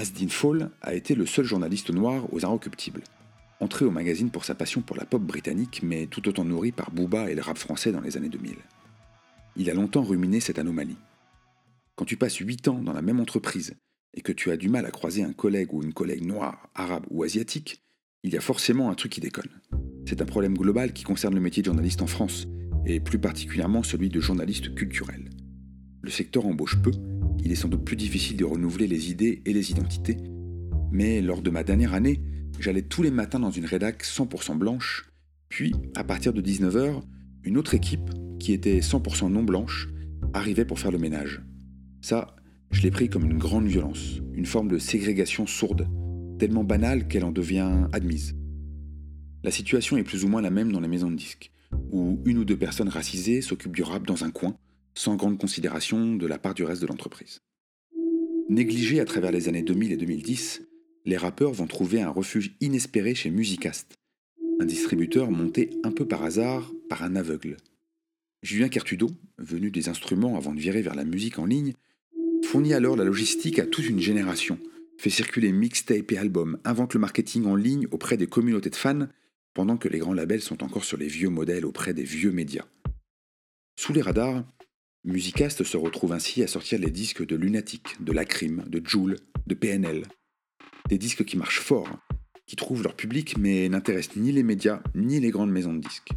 Asdin 0.00 0.28
Fall 0.28 0.70
a 0.80 0.94
été 0.94 1.14
le 1.14 1.26
seul 1.26 1.44
journaliste 1.44 1.90
noir 1.90 2.26
aux 2.32 2.46
Inrecuptibles, 2.46 3.02
entré 3.60 3.84
au 3.84 3.90
magazine 3.90 4.30
pour 4.30 4.46
sa 4.46 4.54
passion 4.54 4.80
pour 4.80 4.96
la 4.96 5.04
pop 5.04 5.20
britannique, 5.20 5.82
mais 5.82 6.06
tout 6.06 6.26
autant 6.26 6.46
nourri 6.46 6.72
par 6.72 6.90
Booba 6.90 7.30
et 7.30 7.34
le 7.34 7.42
rap 7.42 7.58
français 7.58 7.92
dans 7.92 8.00
les 8.00 8.16
années 8.16 8.30
2000. 8.30 8.54
Il 9.56 9.68
a 9.68 9.74
longtemps 9.74 10.02
ruminé 10.02 10.40
cette 10.40 10.58
anomalie. 10.58 10.96
Quand 11.96 12.06
tu 12.06 12.16
passes 12.16 12.36
8 12.36 12.68
ans 12.68 12.82
dans 12.82 12.94
la 12.94 13.02
même 13.02 13.20
entreprise 13.20 13.74
et 14.14 14.22
que 14.22 14.32
tu 14.32 14.50
as 14.50 14.56
du 14.56 14.70
mal 14.70 14.86
à 14.86 14.90
croiser 14.90 15.22
un 15.22 15.34
collègue 15.34 15.74
ou 15.74 15.82
une 15.82 15.92
collègue 15.92 16.24
noire, 16.24 16.70
arabe 16.74 17.04
ou 17.10 17.22
asiatique, 17.22 17.82
il 18.22 18.32
y 18.32 18.38
a 18.38 18.40
forcément 18.40 18.90
un 18.90 18.94
truc 18.94 19.12
qui 19.12 19.20
déconne. 19.20 19.50
C'est 20.06 20.22
un 20.22 20.26
problème 20.26 20.56
global 20.56 20.94
qui 20.94 21.04
concerne 21.04 21.34
le 21.34 21.42
métier 21.42 21.62
de 21.62 21.66
journaliste 21.66 22.00
en 22.00 22.06
France, 22.06 22.46
et 22.86 23.00
plus 23.00 23.18
particulièrement 23.18 23.82
celui 23.82 24.08
de 24.08 24.18
journaliste 24.18 24.74
culturel. 24.74 25.28
Le 26.00 26.10
secteur 26.10 26.46
embauche 26.46 26.80
peu, 26.80 26.92
il 27.44 27.52
est 27.52 27.56
sans 27.56 27.68
doute 27.68 27.84
plus 27.84 27.96
difficile 27.96 28.36
de 28.36 28.44
renouveler 28.44 28.86
les 28.86 29.10
idées 29.10 29.42
et 29.44 29.52
les 29.52 29.70
identités, 29.70 30.16
mais 30.92 31.20
lors 31.20 31.42
de 31.42 31.50
ma 31.50 31.62
dernière 31.64 31.94
année, 31.94 32.20
j'allais 32.58 32.82
tous 32.82 33.02
les 33.02 33.10
matins 33.10 33.40
dans 33.40 33.50
une 33.50 33.64
rédac 33.64 34.02
100% 34.04 34.58
blanche, 34.58 35.10
puis, 35.48 35.74
à 35.96 36.04
partir 36.04 36.32
de 36.32 36.40
19h, 36.40 37.02
une 37.44 37.56
autre 37.56 37.74
équipe, 37.74 38.10
qui 38.38 38.52
était 38.52 38.80
100% 38.80 39.30
non 39.30 39.42
blanche, 39.42 39.88
arrivait 40.32 40.64
pour 40.64 40.78
faire 40.78 40.92
le 40.92 40.98
ménage. 40.98 41.42
Ça, 42.00 42.36
je 42.70 42.82
l'ai 42.82 42.90
pris 42.90 43.08
comme 43.08 43.24
une 43.24 43.38
grande 43.38 43.66
violence, 43.66 44.20
une 44.34 44.46
forme 44.46 44.68
de 44.68 44.78
ségrégation 44.78 45.46
sourde, 45.46 45.88
tellement 46.38 46.64
banale 46.64 47.08
qu'elle 47.08 47.24
en 47.24 47.32
devient 47.32 47.88
admise. 47.92 48.36
La 49.42 49.50
situation 49.50 49.96
est 49.96 50.04
plus 50.04 50.24
ou 50.24 50.28
moins 50.28 50.42
la 50.42 50.50
même 50.50 50.70
dans 50.70 50.80
les 50.80 50.88
maisons 50.88 51.10
de 51.10 51.16
disques, 51.16 51.50
où 51.90 52.20
une 52.24 52.38
ou 52.38 52.44
deux 52.44 52.56
personnes 52.56 52.88
racisées 52.88 53.42
s'occupent 53.42 53.74
du 53.74 53.82
rap 53.82 54.06
dans 54.06 54.24
un 54.24 54.30
coin, 54.30 54.56
sans 54.94 55.16
grande 55.16 55.38
considération 55.38 56.16
de 56.16 56.26
la 56.26 56.38
part 56.38 56.54
du 56.54 56.64
reste 56.64 56.82
de 56.82 56.86
l'entreprise. 56.86 57.40
Négligés 58.48 59.00
à 59.00 59.04
travers 59.04 59.30
les 59.30 59.48
années 59.48 59.62
2000 59.62 59.92
et 59.92 59.96
2010, 59.96 60.62
les 61.04 61.16
rappeurs 61.16 61.52
vont 61.52 61.66
trouver 61.66 62.02
un 62.02 62.10
refuge 62.10 62.56
inespéré 62.60 63.14
chez 63.14 63.30
Musicast, 63.30 63.94
un 64.60 64.64
distributeur 64.64 65.30
monté 65.30 65.70
un 65.84 65.92
peu 65.92 66.06
par 66.06 66.24
hasard 66.24 66.70
par 66.88 67.02
un 67.02 67.16
aveugle. 67.16 67.56
Julien 68.42 68.68
Cartudo, 68.68 69.10
venu 69.38 69.70
des 69.70 69.88
instruments 69.88 70.36
avant 70.36 70.52
de 70.52 70.60
virer 70.60 70.82
vers 70.82 70.94
la 70.94 71.04
musique 71.04 71.38
en 71.38 71.46
ligne, 71.46 71.74
fournit 72.44 72.74
alors 72.74 72.96
la 72.96 73.04
logistique 73.04 73.58
à 73.58 73.66
toute 73.66 73.88
une 73.88 74.00
génération, 74.00 74.58
fait 74.98 75.10
circuler 75.10 75.52
mixtapes 75.52 76.12
et 76.12 76.18
albums, 76.18 76.58
invente 76.64 76.94
le 76.94 77.00
marketing 77.00 77.46
en 77.46 77.54
ligne 77.54 77.86
auprès 77.90 78.16
des 78.16 78.26
communautés 78.26 78.70
de 78.70 78.76
fans, 78.76 79.08
pendant 79.54 79.76
que 79.76 79.88
les 79.88 79.98
grands 79.98 80.14
labels 80.14 80.42
sont 80.42 80.62
encore 80.62 80.84
sur 80.84 80.96
les 80.96 81.08
vieux 81.08 81.28
modèles 81.28 81.66
auprès 81.66 81.94
des 81.94 82.04
vieux 82.04 82.32
médias. 82.32 82.66
Sous 83.76 83.92
les 83.92 84.02
radars, 84.02 84.44
Musicast 85.04 85.64
se 85.64 85.76
retrouve 85.78 86.12
ainsi 86.12 86.42
à 86.42 86.46
sortir 86.46 86.78
les 86.78 86.90
disques 86.90 87.24
de 87.24 87.34
Lunatic, 87.34 87.96
de 88.00 88.12
Lacrim, 88.12 88.64
de 88.66 88.86
Joule, 88.86 89.16
de 89.46 89.54
PNL, 89.54 90.02
des 90.90 90.98
disques 90.98 91.24
qui 91.24 91.38
marchent 91.38 91.60
fort, 91.60 91.88
qui 92.46 92.54
trouvent 92.54 92.82
leur 92.82 92.94
public 92.94 93.38
mais 93.38 93.66
n'intéressent 93.70 94.16
ni 94.16 94.30
les 94.30 94.42
médias 94.42 94.82
ni 94.94 95.18
les 95.18 95.30
grandes 95.30 95.50
maisons 95.50 95.72
de 95.72 95.80
disques. 95.80 96.10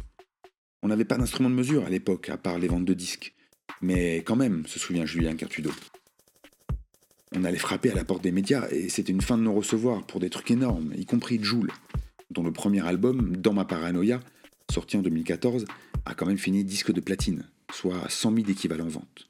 On 0.82 0.88
n'avait 0.88 1.06
pas 1.06 1.16
d'instrument 1.16 1.48
de 1.48 1.54
mesure 1.54 1.86
à 1.86 1.88
l'époque, 1.88 2.28
à 2.28 2.36
part 2.36 2.58
les 2.58 2.68
ventes 2.68 2.84
de 2.84 2.92
disques. 2.92 3.34
Mais 3.80 4.16
quand 4.16 4.36
même, 4.36 4.66
se 4.66 4.78
souvient 4.78 5.06
Julien 5.06 5.34
Cartudo. 5.34 5.70
On 7.34 7.44
allait 7.44 7.56
frapper 7.56 7.90
à 7.90 7.94
la 7.94 8.04
porte 8.04 8.22
des 8.22 8.32
médias 8.32 8.68
et 8.70 8.90
c'était 8.90 9.12
une 9.12 9.22
fin 9.22 9.38
de 9.38 9.42
non-recevoir 9.44 10.06
pour 10.06 10.20
des 10.20 10.28
trucs 10.28 10.50
énormes, 10.50 10.92
y 10.94 11.06
compris 11.06 11.42
Joule, 11.42 11.72
dont 12.30 12.42
le 12.42 12.52
premier 12.52 12.86
album, 12.86 13.34
Dans 13.36 13.54
ma 13.54 13.64
paranoïa, 13.64 14.20
sorti 14.70 14.98
en 14.98 15.02
2014, 15.02 15.64
a 16.04 16.14
quand 16.14 16.26
même 16.26 16.36
fini 16.36 16.64
disque 16.64 16.92
de 16.92 17.00
platine, 17.00 17.48
soit 17.74 18.08
100 18.08 18.34
000 18.36 18.50
équivalents 18.50 18.88
ventes. 18.88 19.28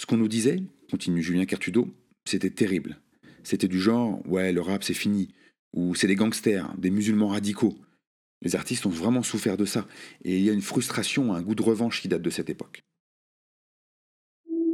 Ce 0.00 0.06
qu'on 0.06 0.16
nous 0.16 0.28
disait, 0.28 0.62
continue 0.90 1.22
Julien 1.22 1.44
Cartudo, 1.44 1.88
c'était 2.24 2.50
terrible. 2.50 2.98
C'était 3.42 3.68
du 3.68 3.80
genre, 3.80 4.26
ouais, 4.26 4.52
le 4.52 4.60
rap 4.60 4.82
c'est 4.82 4.94
fini, 4.94 5.28
ou 5.74 5.94
c'est 5.94 6.06
des 6.06 6.16
gangsters, 6.16 6.72
des 6.78 6.90
musulmans 6.90 7.28
radicaux. 7.28 7.76
Les 8.42 8.56
artistes 8.56 8.86
ont 8.86 8.90
vraiment 8.90 9.22
souffert 9.22 9.56
de 9.56 9.64
ça, 9.64 9.86
et 10.24 10.38
il 10.38 10.44
y 10.44 10.50
a 10.50 10.52
une 10.52 10.62
frustration, 10.62 11.34
un 11.34 11.42
goût 11.42 11.54
de 11.54 11.62
revanche 11.62 12.00
qui 12.00 12.08
date 12.08 12.22
de 12.22 12.30
cette 12.30 12.50
époque. 12.50 12.82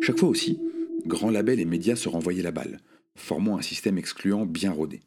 Chaque 0.01 0.19
fois 0.19 0.29
aussi, 0.29 0.59
grands 1.07 1.31
labels 1.31 1.61
et 1.61 1.65
médias 1.65 1.97
se 1.97 2.09
renvoyaient 2.09 2.43
la 2.43 2.53
balle, 2.53 2.81
formant 3.17 3.59
un 3.59 3.63
système 3.63 3.99
excluant 3.99 4.47
bien 4.47 4.73
rodé. 4.73 5.01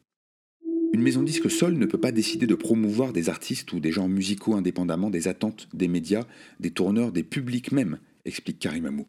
Une 0.94 1.02
maison 1.02 1.24
disque 1.24 1.50
seule 1.50 1.76
ne 1.76 1.86
peut 1.86 1.98
pas 1.98 2.12
décider 2.12 2.46
de 2.46 2.54
promouvoir 2.54 3.12
des 3.12 3.28
artistes 3.28 3.72
ou 3.72 3.80
des 3.80 3.90
genres 3.90 4.06
musicaux 4.06 4.54
indépendamment 4.54 5.10
des 5.10 5.26
attentes 5.26 5.68
des 5.74 5.88
médias, 5.88 6.24
des 6.60 6.70
tourneurs, 6.70 7.10
des 7.10 7.24
publics 7.24 7.72
même, 7.72 7.98
explique 8.24 8.60
Karim 8.60 8.86
Amou. 8.86 9.08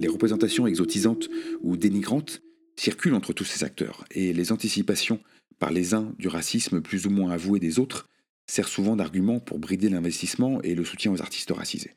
Les 0.00 0.08
représentations 0.08 0.66
exotisantes 0.66 1.28
ou 1.60 1.76
dénigrantes 1.76 2.40
circulent 2.76 3.12
entre 3.12 3.34
tous 3.34 3.44
ces 3.44 3.62
acteurs, 3.62 4.06
et 4.10 4.32
les 4.32 4.52
anticipations 4.52 5.20
par 5.58 5.70
les 5.70 5.92
uns 5.92 6.14
du 6.18 6.28
racisme 6.28 6.80
plus 6.80 7.04
ou 7.04 7.10
moins 7.10 7.30
avoué 7.30 7.60
des 7.60 7.78
autres 7.78 8.08
servent 8.46 8.70
souvent 8.70 8.96
d'argument 8.96 9.38
pour 9.38 9.58
brider 9.58 9.90
l'investissement 9.90 10.62
et 10.62 10.74
le 10.74 10.86
soutien 10.86 11.12
aux 11.12 11.20
artistes 11.20 11.52
racisés. 11.54 11.92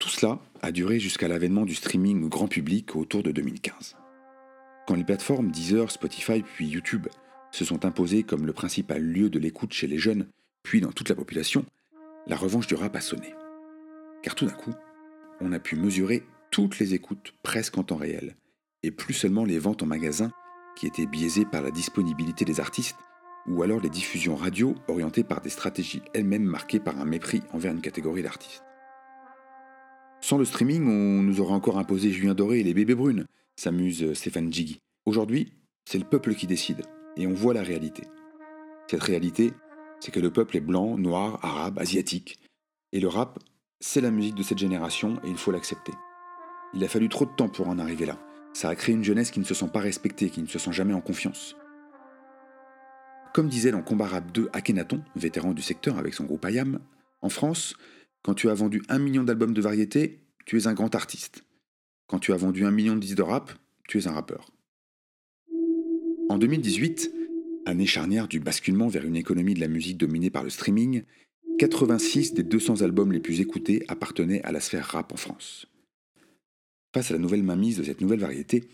Tout 0.00 0.08
cela 0.08 0.40
a 0.62 0.72
duré 0.72 0.98
jusqu'à 0.98 1.28
l'avènement 1.28 1.64
du 1.64 1.76
streaming 1.76 2.28
grand 2.28 2.48
public 2.48 2.96
autour 2.96 3.22
de 3.22 3.30
2015. 3.30 3.94
Quand 4.88 4.96
les 4.96 5.04
plateformes 5.04 5.52
Deezer, 5.52 5.92
Spotify 5.92 6.42
puis 6.42 6.66
YouTube 6.66 7.06
se 7.56 7.64
sont 7.64 7.86
imposées 7.86 8.22
comme 8.22 8.44
le 8.44 8.52
principal 8.52 9.02
lieu 9.02 9.30
de 9.30 9.38
l'écoute 9.38 9.72
chez 9.72 9.86
les 9.86 9.96
jeunes, 9.96 10.28
puis 10.62 10.82
dans 10.82 10.92
toute 10.92 11.08
la 11.08 11.14
population, 11.14 11.64
la 12.26 12.36
revanche 12.36 12.66
du 12.66 12.74
rap 12.74 12.94
a 12.94 13.00
sonné. 13.00 13.34
Car 14.22 14.34
tout 14.34 14.44
d'un 14.44 14.52
coup, 14.52 14.74
on 15.40 15.52
a 15.52 15.58
pu 15.58 15.74
mesurer 15.74 16.22
toutes 16.50 16.78
les 16.78 16.92
écoutes 16.92 17.32
presque 17.42 17.78
en 17.78 17.82
temps 17.82 17.96
réel, 17.96 18.36
et 18.82 18.90
plus 18.90 19.14
seulement 19.14 19.46
les 19.46 19.58
ventes 19.58 19.82
en 19.82 19.86
magasin 19.86 20.32
qui 20.76 20.86
étaient 20.86 21.06
biaisées 21.06 21.46
par 21.46 21.62
la 21.62 21.70
disponibilité 21.70 22.44
des 22.44 22.60
artistes, 22.60 22.98
ou 23.46 23.62
alors 23.62 23.80
les 23.80 23.88
diffusions 23.88 24.36
radio 24.36 24.74
orientées 24.86 25.24
par 25.24 25.40
des 25.40 25.48
stratégies 25.48 26.02
elles-mêmes 26.12 26.44
marquées 26.44 26.80
par 26.80 27.00
un 27.00 27.06
mépris 27.06 27.40
envers 27.54 27.72
une 27.72 27.80
catégorie 27.80 28.22
d'artistes. 28.22 28.64
Sans 30.20 30.36
le 30.36 30.44
streaming, 30.44 30.86
on 30.86 31.22
nous 31.22 31.40
aurait 31.40 31.54
encore 31.54 31.78
imposé 31.78 32.10
Julien 32.10 32.34
Doré 32.34 32.60
et 32.60 32.64
les 32.64 32.74
bébés 32.74 32.94
brunes, 32.94 33.24
s'amuse 33.54 34.12
Stéphane 34.12 34.52
Jiggy. 34.52 34.78
Aujourd'hui, 35.06 35.54
c'est 35.86 35.98
le 35.98 36.04
peuple 36.04 36.34
qui 36.34 36.46
décide, 36.46 36.82
et 37.16 37.26
on 37.26 37.34
voit 37.34 37.54
la 37.54 37.62
réalité. 37.62 38.04
Cette 38.90 39.02
réalité, 39.02 39.52
c'est 40.00 40.12
que 40.12 40.20
le 40.20 40.30
peuple 40.30 40.56
est 40.56 40.60
blanc, 40.60 40.96
noir, 40.98 41.38
arabe, 41.42 41.78
asiatique, 41.78 42.38
et 42.92 43.00
le 43.00 43.08
rap, 43.08 43.38
c'est 43.80 44.00
la 44.00 44.10
musique 44.10 44.34
de 44.34 44.42
cette 44.42 44.58
génération, 44.58 45.18
et 45.24 45.28
il 45.28 45.36
faut 45.36 45.50
l'accepter. 45.50 45.92
Il 46.74 46.84
a 46.84 46.88
fallu 46.88 47.08
trop 47.08 47.24
de 47.24 47.34
temps 47.36 47.48
pour 47.48 47.68
en 47.68 47.78
arriver 47.78 48.06
là. 48.06 48.18
Ça 48.52 48.68
a 48.68 48.74
créé 48.74 48.94
une 48.94 49.04
jeunesse 49.04 49.30
qui 49.30 49.40
ne 49.40 49.44
se 49.44 49.54
sent 49.54 49.68
pas 49.72 49.80
respectée, 49.80 50.30
qui 50.30 50.42
ne 50.42 50.46
se 50.46 50.58
sent 50.58 50.72
jamais 50.72 50.94
en 50.94 51.00
confiance. 51.00 51.56
Comme 53.34 53.48
disait 53.48 53.70
dans 53.70 53.82
Combat 53.82 54.06
Rap 54.06 54.32
2 54.32 54.48
Akhenaton, 54.52 55.02
vétéran 55.14 55.52
du 55.52 55.62
secteur 55.62 55.98
avec 55.98 56.14
son 56.14 56.24
groupe 56.24 56.44
Ayam, 56.44 56.78
en 57.20 57.28
France, 57.28 57.74
quand 58.22 58.34
tu 58.34 58.48
as 58.48 58.54
vendu 58.54 58.82
un 58.88 58.98
million 58.98 59.24
d'albums 59.24 59.52
de 59.52 59.60
variété, 59.60 60.20
tu 60.46 60.58
es 60.58 60.66
un 60.66 60.74
grand 60.74 60.94
artiste. 60.94 61.44
Quand 62.06 62.18
tu 62.18 62.32
as 62.32 62.36
vendu 62.36 62.64
un 62.64 62.70
million 62.70 62.94
de 62.94 63.00
disques 63.00 63.16
de 63.16 63.22
rap, 63.22 63.52
tu 63.88 63.98
es 63.98 64.06
un 64.06 64.12
rappeur. 64.12 64.50
En 66.28 66.38
2018, 66.38 67.12
année 67.66 67.86
charnière 67.86 68.26
du 68.26 68.40
basculement 68.40 68.88
vers 68.88 69.04
une 69.04 69.16
économie 69.16 69.54
de 69.54 69.60
la 69.60 69.68
musique 69.68 69.96
dominée 69.96 70.30
par 70.30 70.42
le 70.42 70.50
streaming, 70.50 71.04
86 71.58 72.34
des 72.34 72.42
200 72.42 72.82
albums 72.82 73.12
les 73.12 73.20
plus 73.20 73.40
écoutés 73.40 73.84
appartenaient 73.86 74.42
à 74.42 74.50
la 74.50 74.60
sphère 74.60 74.86
rap 74.86 75.12
en 75.12 75.16
France. 75.16 75.66
Face 76.92 77.10
à 77.10 77.14
la 77.14 77.20
nouvelle 77.20 77.44
mainmise 77.44 77.78
de 77.78 77.84
cette 77.84 78.00
nouvelle 78.00 78.18
variété, 78.18 78.64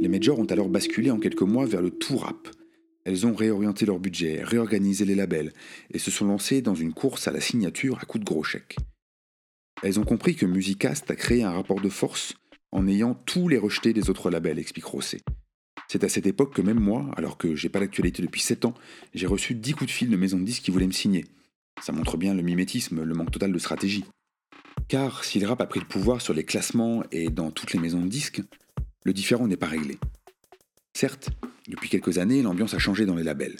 les 0.00 0.08
majors 0.08 0.38
ont 0.38 0.46
alors 0.46 0.70
basculé 0.70 1.10
en 1.10 1.18
quelques 1.18 1.42
mois 1.42 1.66
vers 1.66 1.82
le 1.82 1.90
tout 1.90 2.16
rap. 2.16 2.48
Elles 3.04 3.26
ont 3.26 3.34
réorienté 3.34 3.84
leur 3.84 3.98
budget, 3.98 4.42
réorganisé 4.42 5.04
les 5.04 5.14
labels 5.14 5.52
et 5.92 5.98
se 5.98 6.10
sont 6.10 6.26
lancées 6.26 6.62
dans 6.62 6.74
une 6.74 6.94
course 6.94 7.28
à 7.28 7.32
la 7.32 7.40
signature 7.40 7.98
à 8.00 8.06
coups 8.06 8.24
de 8.24 8.28
gros 8.28 8.42
chèques. 8.42 8.76
Elles 9.82 10.00
ont 10.00 10.04
compris 10.04 10.34
que 10.34 10.46
Musicast 10.46 11.10
a 11.10 11.16
créé 11.16 11.42
un 11.42 11.50
rapport 11.50 11.80
de 11.80 11.88
force 11.90 12.34
en 12.70 12.88
ayant 12.88 13.14
tous 13.14 13.48
les 13.48 13.58
rejetés 13.58 13.92
des 13.92 14.08
autres 14.08 14.30
labels, 14.30 14.58
explique 14.58 14.86
Rosset. 14.86 15.20
C'est 15.92 16.04
à 16.04 16.08
cette 16.08 16.26
époque 16.26 16.54
que 16.54 16.62
même 16.62 16.80
moi, 16.80 17.10
alors 17.18 17.36
que 17.36 17.54
j'ai 17.54 17.68
pas 17.68 17.78
l'actualité 17.78 18.22
depuis 18.22 18.40
7 18.40 18.64
ans, 18.64 18.72
j'ai 19.12 19.26
reçu 19.26 19.54
10 19.54 19.74
coups 19.74 19.88
de 19.88 19.92
fil 19.92 20.08
de 20.08 20.16
maisons 20.16 20.38
de 20.38 20.44
disques 20.44 20.62
qui 20.62 20.70
voulaient 20.70 20.86
me 20.86 20.92
signer. 20.92 21.26
Ça 21.82 21.92
montre 21.92 22.16
bien 22.16 22.32
le 22.32 22.40
mimétisme, 22.40 23.04
le 23.04 23.14
manque 23.14 23.30
total 23.30 23.52
de 23.52 23.58
stratégie. 23.58 24.06
Car 24.88 25.22
si 25.22 25.38
le 25.38 25.46
rap 25.46 25.60
a 25.60 25.66
pris 25.66 25.80
le 25.80 25.86
pouvoir 25.86 26.22
sur 26.22 26.32
les 26.32 26.44
classements 26.44 27.04
et 27.12 27.28
dans 27.28 27.50
toutes 27.50 27.74
les 27.74 27.78
maisons 27.78 28.00
de 28.00 28.08
disques, 28.08 28.40
le 29.04 29.12
différent 29.12 29.46
n'est 29.46 29.58
pas 29.58 29.66
réglé. 29.66 29.98
Certes, 30.96 31.28
depuis 31.68 31.90
quelques 31.90 32.16
années, 32.16 32.40
l'ambiance 32.40 32.72
a 32.72 32.78
changé 32.78 33.04
dans 33.04 33.16
les 33.16 33.22
labels. 33.22 33.58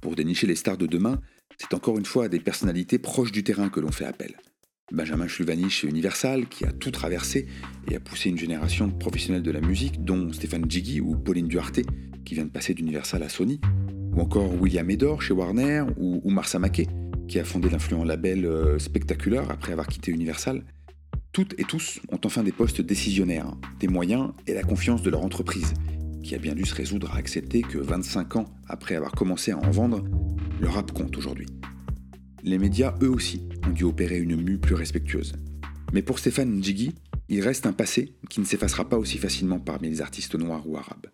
Pour 0.00 0.16
dénicher 0.16 0.48
les 0.48 0.56
stars 0.56 0.78
de 0.78 0.86
demain, 0.86 1.20
c'est 1.58 1.74
encore 1.74 1.96
une 1.96 2.06
fois 2.06 2.24
à 2.24 2.28
des 2.28 2.40
personnalités 2.40 2.98
proches 2.98 3.30
du 3.30 3.44
terrain 3.44 3.68
que 3.68 3.78
l'on 3.78 3.92
fait 3.92 4.04
appel. 4.04 4.34
Benjamin 4.90 5.28
Chulvani 5.28 5.68
chez 5.68 5.86
Universal, 5.86 6.46
qui 6.46 6.64
a 6.64 6.72
tout 6.72 6.90
traversé 6.90 7.46
et 7.90 7.96
a 7.96 8.00
poussé 8.00 8.30
une 8.30 8.38
génération 8.38 8.86
de 8.86 8.92
professionnels 8.92 9.42
de 9.42 9.50
la 9.50 9.60
musique, 9.60 10.02
dont 10.04 10.32
Stéphane 10.32 10.68
Jiggy 10.68 11.00
ou 11.00 11.14
Pauline 11.16 11.46
Duarte, 11.46 11.80
qui 12.24 12.34
vient 12.34 12.44
de 12.44 12.50
passer 12.50 12.74
d'Universal 12.74 13.22
à 13.22 13.28
Sony, 13.28 13.60
ou 14.14 14.20
encore 14.20 14.50
William 14.60 14.88
Edor 14.90 15.20
chez 15.20 15.34
Warner, 15.34 15.84
ou 15.98 16.22
Oumar 16.24 16.48
Samake, 16.48 16.88
qui 17.28 17.38
a 17.38 17.44
fondé 17.44 17.68
l'influent 17.68 18.04
label 18.04 18.46
euh, 18.46 18.78
Spectacular 18.78 19.50
après 19.50 19.72
avoir 19.72 19.86
quitté 19.86 20.10
Universal, 20.10 20.64
Toutes 21.32 21.54
et 21.60 21.64
tous 21.64 22.00
ont 22.10 22.20
enfin 22.24 22.42
des 22.42 22.52
postes 22.52 22.80
décisionnaires, 22.80 23.54
des 23.80 23.88
moyens 23.88 24.32
et 24.46 24.54
la 24.54 24.62
confiance 24.62 25.02
de 25.02 25.10
leur 25.10 25.22
entreprise, 25.22 25.74
qui 26.24 26.34
a 26.34 26.38
bien 26.38 26.54
dû 26.54 26.64
se 26.64 26.74
résoudre 26.74 27.12
à 27.12 27.18
accepter 27.18 27.60
que 27.60 27.78
25 27.78 28.36
ans 28.36 28.46
après 28.66 28.96
avoir 28.96 29.12
commencé 29.12 29.52
à 29.52 29.58
en 29.58 29.70
vendre, 29.70 30.02
le 30.60 30.68
rap 30.68 30.90
compte 30.92 31.16
aujourd'hui. 31.16 31.46
Les 32.44 32.58
médias, 32.58 32.94
eux 33.02 33.10
aussi, 33.10 33.42
ont 33.66 33.72
dû 33.72 33.84
opérer 33.84 34.18
une 34.18 34.40
mue 34.40 34.58
plus 34.58 34.74
respectueuse. 34.74 35.34
Mais 35.92 36.02
pour 36.02 36.18
Stéphane 36.18 36.58
Njigi, 36.58 36.94
il 37.28 37.40
reste 37.40 37.66
un 37.66 37.72
passé 37.72 38.14
qui 38.30 38.40
ne 38.40 38.44
s'effacera 38.44 38.88
pas 38.88 38.96
aussi 38.96 39.18
facilement 39.18 39.58
parmi 39.58 39.88
les 39.88 40.00
artistes 40.00 40.36
noirs 40.36 40.68
ou 40.68 40.76
arabes. 40.76 41.08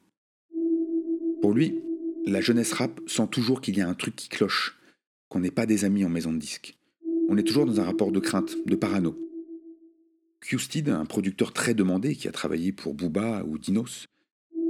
Pour 1.41 1.55
lui, 1.55 1.81
la 2.27 2.41
jeunesse 2.41 2.73
rap 2.73 3.01
sent 3.07 3.29
toujours 3.31 3.61
qu'il 3.61 3.77
y 3.77 3.81
a 3.81 3.89
un 3.89 3.95
truc 3.95 4.17
qui 4.17 4.29
cloche, 4.29 4.79
qu'on 5.29 5.41
n'est 5.41 5.51
pas 5.51 5.67
des 5.67 5.85
amis 5.85 6.05
en 6.05 6.11
maison 6.11 6.33
de 6.33 6.39
disque. 6.39 6.77
On 7.29 7.39
est 7.39 7.43
toujours 7.43 7.67
dans 7.67 7.81
un 7.81 7.85
rapport 7.85 8.13
de 8.13 8.21
crainte, 8.21 8.57
de 8.67 8.77
parano. 8.77 9.19
Qsteed, 10.43 10.91
un 10.91 11.07
producteur 11.07 11.53
très 11.53 11.75
demandé 11.75 12.17
qui 12.17 12.29
a 12.29 12.33
travaillé 12.33 12.73
pour 12.73 12.95
Booba 12.95 13.45
ou 13.45 13.59
Dinos, 13.59 14.07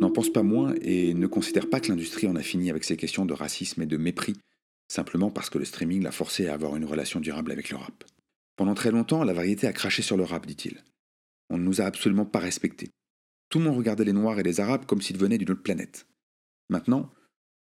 n'en 0.00 0.11
pense 0.11 0.32
pas 0.32 0.42
moins 0.42 0.75
et 0.82 1.14
ne 1.14 1.26
considère 1.26 1.68
pas 1.68 1.80
que 1.80 1.88
l'industrie 1.88 2.28
en 2.28 2.37
a 2.37 2.42
fini 2.42 2.70
avec 2.70 2.84
ces 2.84 2.96
questions 2.96 3.26
de 3.26 3.32
racisme 3.32 3.82
et 3.82 3.87
de 3.87 3.96
mépris, 3.96 4.34
simplement 4.88 5.31
parce 5.31 5.50
que 5.50 5.59
le 5.59 5.64
streaming 5.64 6.03
l'a 6.03 6.12
forcé 6.12 6.49
à 6.49 6.55
avoir 6.55 6.76
une 6.76 6.85
relation 6.85 7.21
durable 7.21 7.53
avec 7.53 7.71
le 7.71 7.76
rap. 7.76 8.05
Pendant 8.57 8.75
très 8.75 8.91
longtemps, 8.91 9.25
la 9.25 9.33
variété 9.33 9.67
a 9.67 9.73
craché 9.73 10.03
sur 10.03 10.17
le 10.17 10.25
rap, 10.25 10.47
dit-il. 10.47 10.83
On 11.50 11.59
ne 11.59 11.64
nous 11.64 11.81
a 11.81 11.85
absolument 11.85 12.26
pas 12.26 12.38
respectés. 12.38 12.91
Tout 13.49 13.59
le 13.59 13.64
monde 13.64 13.76
regardait 13.76 14.05
les 14.05 14.12
Noirs 14.12 14.38
et 14.38 14.43
les 14.43 14.61
Arabes 14.61 14.87
comme 14.87 15.03
s'ils 15.03 15.19
venaient 15.19 15.38
d'une 15.38 15.50
autre 15.50 15.62
planète. 15.62 16.07
Maintenant, 16.71 17.11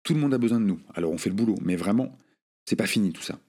tout 0.03 0.13
le 0.13 0.19
monde 0.19 0.33
a 0.33 0.37
besoin 0.37 0.59
de 0.59 0.65
nous, 0.65 0.79
alors 0.93 1.11
on 1.11 1.17
fait 1.17 1.29
le 1.29 1.35
boulot, 1.35 1.57
mais 1.61 1.75
vraiment, 1.75 2.17
c'est 2.67 2.75
pas 2.75 2.87
fini 2.87 3.11
tout 3.11 3.21
ça. 3.21 3.39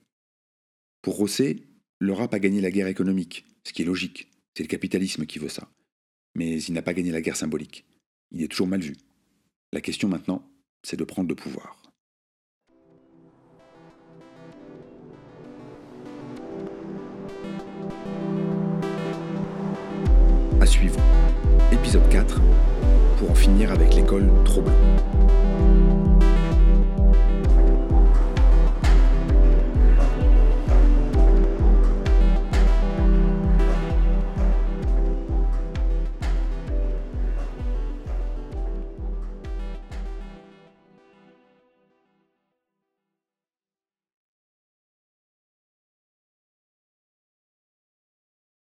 Pour 1.02 1.16
Rosset, 1.16 1.62
le 1.98 2.12
rap 2.12 2.34
a 2.34 2.38
gagné 2.38 2.60
la 2.60 2.70
guerre 2.70 2.88
économique, 2.88 3.44
ce 3.64 3.72
qui 3.72 3.82
est 3.82 3.86
logique, 3.86 4.30
c'est 4.56 4.62
le 4.62 4.68
capitalisme 4.68 5.26
qui 5.26 5.38
veut 5.38 5.48
ça. 5.48 5.68
Mais 6.34 6.62
il 6.62 6.72
n'a 6.72 6.82
pas 6.82 6.94
gagné 6.94 7.12
la 7.12 7.20
guerre 7.20 7.36
symbolique 7.36 7.86
il 8.30 8.42
est 8.42 8.48
toujours 8.48 8.66
mal 8.66 8.80
vu. 8.80 8.96
La 9.72 9.80
question 9.80 10.08
maintenant, 10.08 10.48
c'est 10.82 10.96
de 10.96 11.04
prendre 11.04 11.28
le 11.28 11.34
pouvoir. 11.34 11.80
Suivre. 20.76 21.00
Épisode 21.72 22.06
4, 22.10 22.38
pour 23.18 23.30
en 23.30 23.34
finir 23.34 23.72
avec 23.72 23.94
l'école 23.94 24.28
trop. 24.44 24.62